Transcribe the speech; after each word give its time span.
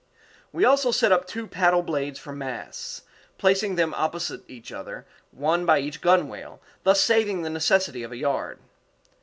We 0.51 0.65
also 0.65 0.89
set 0.89 1.11
up 1.11 1.27
two 1.27 1.45
paddle 1.45 1.83
blades 1.83 2.17
for 2.17 2.33
masts, 2.33 3.03
placing 3.37 3.75
them 3.75 3.93
opposite 3.95 4.41
each 4.49 4.71
other, 4.71 5.05
one 5.29 5.63
by 5.63 5.77
each 5.77 6.01
gunwale, 6.01 6.59
thus 6.81 6.99
saving 7.01 7.43
the 7.43 7.51
necessity 7.51 8.01
of 8.01 8.11
a 8.11 8.17
yard. 8.17 8.57